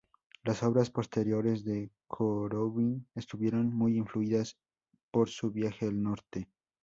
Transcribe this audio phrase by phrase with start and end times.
[0.43, 4.57] Las obras posteriores de Korovin estuvieron muy influidas
[5.11, 6.49] por su viaje al Norte.